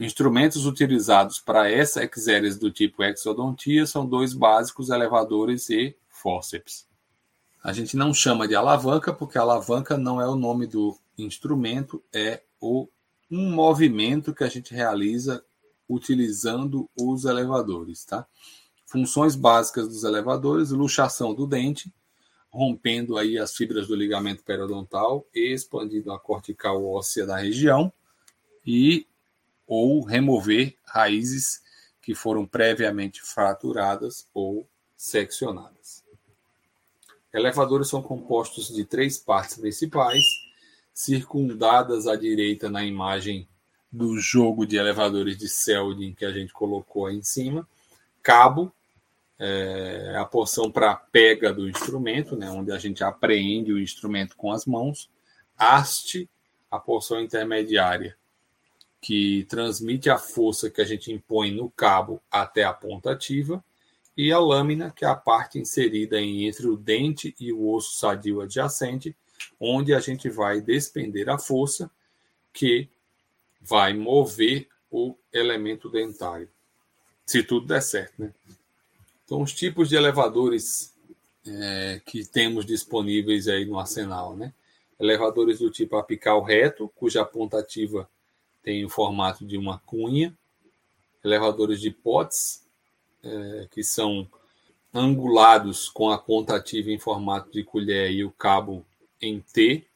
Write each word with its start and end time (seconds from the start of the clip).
Instrumentos 0.00 0.64
utilizados 0.64 1.38
para 1.38 1.70
essa 1.70 2.02
exéries 2.02 2.56
do 2.56 2.70
tipo 2.70 3.04
exodontia 3.04 3.84
são 3.84 4.06
dois 4.06 4.32
básicos, 4.32 4.88
elevadores 4.88 5.68
e 5.68 5.94
fórceps. 6.08 6.88
A 7.62 7.70
gente 7.74 7.98
não 7.98 8.14
chama 8.14 8.48
de 8.48 8.54
alavanca 8.54 9.12
porque 9.12 9.36
alavanca 9.36 9.98
não 9.98 10.18
é 10.18 10.26
o 10.26 10.34
nome 10.34 10.66
do 10.66 10.98
instrumento, 11.18 12.02
é 12.10 12.42
o, 12.58 12.88
um 13.30 13.52
movimento 13.52 14.34
que 14.34 14.42
a 14.42 14.48
gente 14.48 14.72
realiza 14.72 15.44
utilizando 15.86 16.88
os 16.98 17.26
elevadores, 17.26 18.02
tá? 18.06 18.26
Funções 18.86 19.36
básicas 19.36 19.86
dos 19.86 20.02
elevadores: 20.02 20.70
luxação 20.70 21.34
do 21.34 21.46
dente, 21.46 21.92
rompendo 22.48 23.18
aí 23.18 23.36
as 23.36 23.54
fibras 23.54 23.86
do 23.86 23.94
ligamento 23.94 24.42
periodontal, 24.44 25.26
expandindo 25.34 26.10
a 26.10 26.18
cortical 26.18 26.82
óssea 26.86 27.26
da 27.26 27.36
região 27.36 27.92
e 28.66 29.06
ou 29.70 30.02
remover 30.02 30.74
raízes 30.84 31.62
que 32.02 32.12
foram 32.12 32.44
previamente 32.44 33.22
fraturadas 33.22 34.26
ou 34.34 34.66
seccionadas. 34.96 36.02
Elevadores 37.32 37.88
são 37.88 38.02
compostos 38.02 38.74
de 38.74 38.84
três 38.84 39.16
partes 39.16 39.56
principais, 39.56 40.24
circundadas 40.92 42.08
à 42.08 42.16
direita 42.16 42.68
na 42.68 42.84
imagem 42.84 43.46
do 43.92 44.18
jogo 44.18 44.66
de 44.66 44.76
elevadores 44.76 45.38
de 45.38 45.48
Seldin 45.48 46.14
que 46.14 46.24
a 46.24 46.32
gente 46.32 46.52
colocou 46.52 47.06
aí 47.06 47.14
em 47.14 47.22
cima. 47.22 47.66
Cabo, 48.24 48.72
é, 49.38 50.16
a 50.16 50.24
porção 50.24 50.68
para 50.68 50.96
pega 50.96 51.52
do 51.52 51.68
instrumento, 51.68 52.34
né, 52.34 52.50
onde 52.50 52.72
a 52.72 52.78
gente 52.78 53.04
apreende 53.04 53.72
o 53.72 53.78
instrumento 53.78 54.36
com 54.36 54.50
as 54.50 54.66
mãos. 54.66 55.08
Haste, 55.56 56.28
a 56.68 56.78
porção 56.80 57.20
intermediária, 57.20 58.18
que 59.00 59.44
transmite 59.48 60.10
a 60.10 60.18
força 60.18 60.70
que 60.70 60.80
a 60.80 60.84
gente 60.84 61.12
impõe 61.12 61.50
no 61.50 61.70
cabo 61.70 62.20
até 62.30 62.64
a 62.64 62.72
ponta 62.72 63.12
ativa, 63.12 63.64
e 64.16 64.32
a 64.32 64.38
lâmina, 64.38 64.90
que 64.90 65.04
é 65.04 65.08
a 65.08 65.14
parte 65.14 65.58
inserida 65.58 66.20
entre 66.20 66.66
o 66.66 66.76
dente 66.76 67.34
e 67.40 67.52
o 67.52 67.72
osso 67.72 67.98
sadio 67.98 68.42
adjacente, 68.42 69.16
onde 69.58 69.94
a 69.94 70.00
gente 70.00 70.28
vai 70.28 70.60
despender 70.60 71.30
a 71.30 71.38
força 71.38 71.90
que 72.52 72.88
vai 73.60 73.94
mover 73.94 74.68
o 74.90 75.16
elemento 75.32 75.88
dentário. 75.88 76.48
Se 77.24 77.42
tudo 77.42 77.66
der 77.66 77.80
certo, 77.80 78.14
né? 78.18 78.34
Então, 79.24 79.40
os 79.40 79.52
tipos 79.52 79.88
de 79.88 79.96
elevadores 79.96 80.92
é, 81.46 82.00
que 82.04 82.26
temos 82.26 82.66
disponíveis 82.66 83.48
aí 83.48 83.64
no 83.64 83.78
arsenal, 83.78 84.36
né? 84.36 84.52
Elevadores 84.98 85.60
do 85.60 85.70
tipo 85.70 85.96
apical 85.96 86.42
reto, 86.42 86.90
cuja 86.94 87.24
ponta 87.24 87.58
ativa 87.58 88.10
tem 88.62 88.84
o 88.84 88.88
formato 88.88 89.44
de 89.44 89.56
uma 89.56 89.78
cunha. 89.78 90.36
Elevadores 91.24 91.80
de 91.80 91.90
potes, 91.90 92.66
é, 93.22 93.68
que 93.70 93.82
são 93.82 94.28
angulados 94.92 95.88
com 95.88 96.10
a 96.10 96.18
ponta 96.18 96.56
ativa 96.56 96.90
em 96.90 96.98
formato 96.98 97.50
de 97.52 97.62
colher 97.62 98.10
e 98.10 98.24
o 98.24 98.30
cabo 98.30 98.84
em 99.20 99.40
T. 99.40 99.86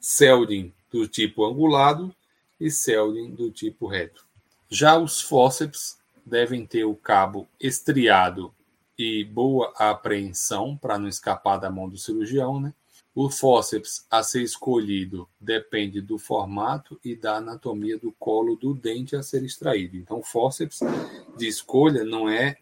Seldin 0.00 0.72
do 0.90 1.06
tipo 1.06 1.44
angulado 1.44 2.14
e 2.60 2.70
Seldin 2.70 3.30
do 3.34 3.50
tipo 3.50 3.86
reto. 3.86 4.24
Já 4.70 4.96
os 4.96 5.20
fórceps 5.20 5.98
devem 6.24 6.66
ter 6.66 6.84
o 6.84 6.94
cabo 6.94 7.48
estriado 7.60 8.54
e 8.98 9.24
boa 9.24 9.72
apreensão 9.76 10.76
para 10.76 10.98
não 10.98 11.08
escapar 11.08 11.58
da 11.58 11.70
mão 11.70 11.88
do 11.88 11.96
cirurgião, 11.96 12.60
né? 12.60 12.74
O 13.20 13.28
fórceps 13.28 14.06
a 14.08 14.22
ser 14.22 14.44
escolhido 14.44 15.28
depende 15.40 16.00
do 16.00 16.20
formato 16.20 17.00
e 17.04 17.16
da 17.16 17.38
anatomia 17.38 17.98
do 17.98 18.12
colo 18.12 18.54
do 18.54 18.72
dente 18.72 19.16
a 19.16 19.24
ser 19.24 19.42
extraído. 19.42 19.96
Então, 19.96 20.20
o 20.20 20.22
fórceps 20.22 20.78
de 21.36 21.48
escolha 21.48 22.04
não 22.04 22.28
é 22.28 22.58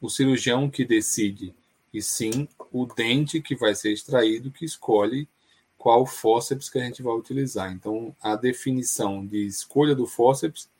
o 0.00 0.08
cirurgião 0.08 0.70
que 0.70 0.86
decide, 0.86 1.54
e 1.92 2.00
sim 2.00 2.48
o 2.72 2.86
dente 2.86 3.42
que 3.42 3.54
vai 3.54 3.74
ser 3.74 3.92
extraído 3.92 4.50
que 4.50 4.64
escolhe 4.64 5.28
qual 5.76 6.06
fórceps 6.06 6.70
que 6.70 6.78
a 6.78 6.84
gente 6.84 7.02
vai 7.02 7.12
utilizar. 7.12 7.70
Então, 7.70 8.16
a 8.22 8.34
definição 8.34 9.26
de 9.26 9.46
escolha 9.46 9.94
do 9.94 10.06
fórceps 10.06 10.70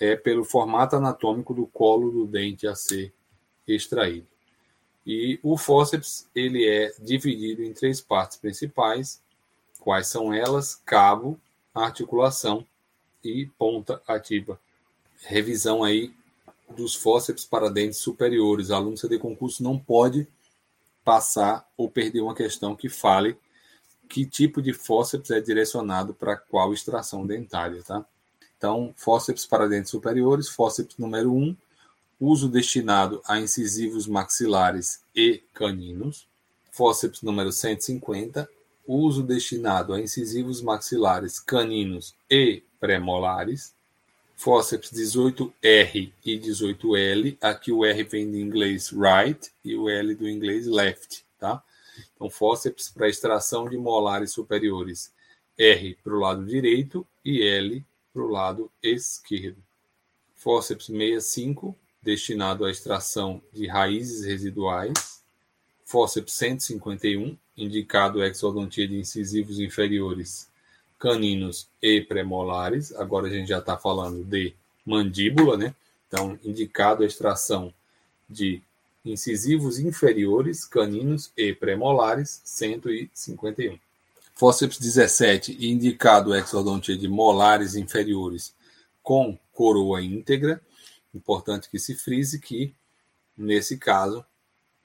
é 0.00 0.16
pelo 0.16 0.46
formato 0.46 0.96
anatômico 0.96 1.52
do 1.52 1.66
colo 1.66 2.10
do 2.10 2.26
dente 2.26 2.66
a 2.66 2.74
ser 2.74 3.12
extraído. 3.68 4.35
E 5.06 5.38
o 5.42 5.56
fórceps 5.56 6.26
ele 6.34 6.66
é 6.66 6.92
dividido 6.98 7.62
em 7.62 7.72
três 7.72 8.00
partes 8.00 8.36
principais. 8.36 9.20
Quais 9.78 10.08
são 10.08 10.34
elas? 10.34 10.80
Cabo, 10.84 11.38
articulação 11.72 12.66
e 13.22 13.46
ponta 13.58 14.02
ativa. 14.06 14.58
Revisão 15.22 15.84
aí 15.84 16.12
dos 16.76 16.94
fórceps 16.94 17.44
para 17.44 17.70
dentes 17.70 17.98
superiores. 17.98 18.70
Aluno 18.72 18.96
CD 18.96 19.18
concurso 19.18 19.62
não 19.62 19.78
pode 19.78 20.26
passar 21.04 21.68
ou 21.76 21.88
perder 21.88 22.20
uma 22.20 22.34
questão 22.34 22.74
que 22.74 22.88
fale 22.88 23.38
que 24.08 24.24
tipo 24.24 24.62
de 24.62 24.72
fórceps 24.72 25.30
é 25.30 25.40
direcionado 25.40 26.14
para 26.14 26.36
qual 26.36 26.72
extração 26.72 27.26
dentária, 27.26 27.82
tá? 27.82 28.04
Então, 28.56 28.92
fórceps 28.96 29.44
para 29.44 29.68
dentes 29.68 29.90
superiores, 29.90 30.48
fórceps 30.48 30.96
número 30.96 31.32
1, 31.32 31.56
uso 32.20 32.48
destinado 32.48 33.22
a 33.26 33.38
incisivos 33.38 34.06
maxilares 34.06 35.00
e 35.14 35.42
caninos. 35.52 36.26
Fórceps 36.70 37.22
número 37.22 37.52
150, 37.52 38.48
uso 38.86 39.22
destinado 39.22 39.94
a 39.94 40.00
incisivos 40.00 40.60
maxilares, 40.60 41.40
caninos 41.40 42.14
e 42.30 42.62
premolares 42.78 43.74
fórceps 44.36 44.92
18R 44.92 46.12
e 46.24 46.38
18L. 46.38 47.38
Aqui 47.40 47.72
o 47.72 47.84
R 47.84 48.04
vem 48.04 48.30
do 48.30 48.36
inglês 48.36 48.92
right 48.92 49.50
e 49.64 49.74
o 49.74 49.88
L 49.88 50.14
do 50.14 50.28
inglês 50.28 50.66
left, 50.66 51.24
tá? 51.38 51.62
Então, 52.14 52.28
fórceps 52.28 52.88
para 52.90 53.08
extração 53.08 53.68
de 53.68 53.76
molares 53.76 54.32
superiores. 54.32 55.12
R 55.58 55.96
para 56.04 56.14
o 56.14 56.20
lado 56.20 56.44
direito 56.44 57.06
e 57.24 57.42
L 57.42 57.82
para 58.12 58.22
o 58.22 58.28
lado 58.28 58.70
esquerdo. 58.82 59.56
Fórceps 60.34 60.86
65, 60.86 61.74
destinado 62.06 62.64
à 62.64 62.70
extração 62.70 63.42
de 63.52 63.66
raízes 63.66 64.24
residuais. 64.24 65.20
Fórceps 65.84 66.34
151, 66.34 67.36
indicado 67.56 68.22
exodontia 68.22 68.86
de 68.86 68.96
incisivos 68.96 69.58
inferiores 69.58 70.48
caninos 71.00 71.68
e 71.82 72.00
premolares. 72.00 72.94
Agora 72.94 73.26
a 73.26 73.30
gente 73.30 73.48
já 73.48 73.58
está 73.58 73.76
falando 73.76 74.24
de 74.24 74.54
mandíbula, 74.84 75.56
né? 75.56 75.74
Então, 76.06 76.38
indicado 76.44 77.02
a 77.02 77.06
extração 77.06 77.74
de 78.30 78.62
incisivos 79.04 79.80
inferiores, 79.80 80.64
caninos 80.64 81.32
e 81.36 81.52
premolares, 81.52 82.40
151. 82.44 83.78
Fórceps 84.36 84.78
17, 84.78 85.56
indicado 85.60 86.34
exodontia 86.34 86.96
de 86.96 87.08
molares 87.08 87.74
inferiores 87.74 88.54
com 89.02 89.36
coroa 89.52 90.02
íntegra. 90.02 90.60
Importante 91.16 91.70
que 91.70 91.78
se 91.78 91.94
frise 91.94 92.38
que, 92.38 92.74
nesse 93.34 93.78
caso, 93.78 94.22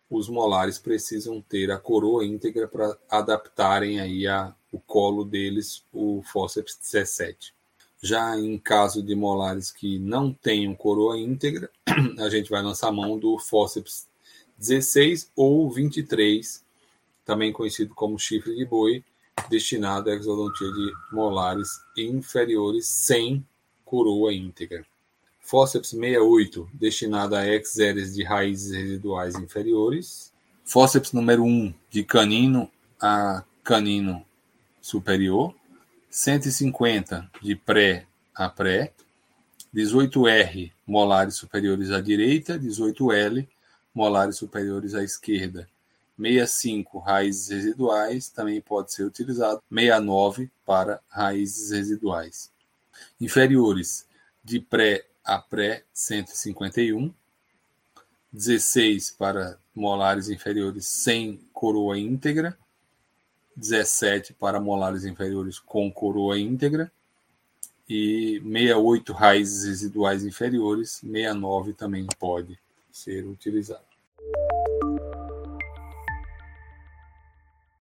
os 0.10 0.30
molares 0.30 0.80
precisam 0.80 1.42
ter 1.42 1.70
a 1.70 1.78
coroa 1.78 2.26
íntegra 2.26 2.70
para 2.70 2.98
adaptarem 3.10 4.00
aí 4.00 4.26
a, 4.26 4.56
o 4.72 4.80
colo 4.80 5.26
deles, 5.26 5.84
o 5.92 6.24
fórceps 6.24 6.78
17. 6.78 7.54
Já 8.02 8.40
em 8.40 8.58
caso 8.58 9.04
de 9.04 9.14
molares 9.14 9.72
que 9.72 10.00
não 10.00 10.32
tenham 10.32 10.74
coroa 10.74 11.20
íntegra, 11.20 11.70
a 12.20 12.30
gente 12.30 12.50
vai 12.50 12.64
lançar 12.64 12.94
mão 12.94 13.20
do 13.20 13.38
fórceps 13.38 14.08
16 14.58 15.32
ou 15.36 15.70
23, 15.70 16.64
também 17.26 17.52
conhecido 17.52 17.94
como 17.94 18.18
chifre 18.18 18.56
de 18.56 18.66
boi, 18.66 19.04
destinado 19.50 20.10
à 20.10 20.14
exodontia 20.14 20.72
de 20.72 20.94
molares 21.12 21.70
inferiores 21.98 22.88
sem 22.88 23.46
coroa 23.84 24.34
íntegra. 24.34 24.86
Fórceps 25.52 25.90
68, 25.90 26.70
destinado 26.72 27.36
a 27.36 27.46
exéries 27.46 28.16
de 28.16 28.24
raízes 28.24 28.72
residuais 28.72 29.36
inferiores. 29.36 30.32
Fórceps 30.64 31.12
número 31.12 31.44
1, 31.44 31.74
de 31.90 32.06
canino 32.06 32.72
a 33.02 33.44
canino 33.62 34.26
superior. 34.82 35.54
150, 36.10 37.30
de 37.42 37.54
pré 37.58 38.08
a 38.34 38.48
pré. 38.48 38.94
18R, 39.76 40.72
molares 40.88 41.36
superiores 41.36 41.92
à 41.92 42.00
direita. 42.00 42.58
18L, 42.58 43.46
molares 43.94 44.38
superiores 44.38 44.96
à 44.96 45.04
esquerda. 45.04 45.68
65, 46.18 46.98
raízes 47.00 47.50
residuais, 47.50 48.30
também 48.30 48.62
pode 48.62 48.94
ser 48.94 49.04
utilizado. 49.04 49.62
69, 49.70 50.50
para 50.66 51.02
raízes 51.10 51.72
residuais. 51.72 52.50
Inferiores, 53.20 54.08
de 54.42 54.58
pré 54.62 55.11
a 55.24 55.38
pré 55.38 55.84
151, 55.94 57.14
16 58.32 59.12
para 59.12 59.60
molares 59.76 60.30
inferiores 60.30 60.88
sem 60.88 61.38
coroa 61.54 61.98
íntegra, 61.98 62.58
17 63.56 64.34
para 64.34 64.60
molares 64.60 65.06
inferiores 65.06 65.60
com 65.60 65.92
coroa 65.92 66.40
íntegra 66.40 66.92
e 67.88 68.40
68 68.44 69.14
raízes 69.14 69.66
residuais 69.66 70.24
inferiores, 70.24 71.02
69 71.02 71.74
também 71.74 72.08
pode 72.18 72.58
ser 72.92 73.26
utilizado. 73.26 73.91